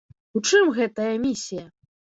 У 0.39 0.41
чым 0.51 0.73
гэтая 0.79 1.13
місія? 1.29 1.65